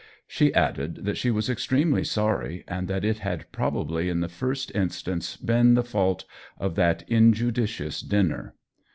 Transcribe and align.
She 0.25 0.51
added 0.55 1.05
that 1.05 1.15
she 1.17 1.29
was 1.29 1.47
ex 1.47 1.67
tremely 1.67 2.03
sorry, 2.03 2.63
and 2.67 2.87
that 2.87 3.05
it 3.05 3.19
had 3.19 3.45
probably 3.51 4.09
in 4.09 4.19
the 4.19 4.27
first 4.27 4.71
instance 4.73 5.37
been 5.37 5.75
the 5.75 5.83
fault 5.83 6.25
of 6.57 6.73
that 6.73 7.07
inju 7.07 7.51
dicious 7.53 8.01
dinner. 8.03 8.55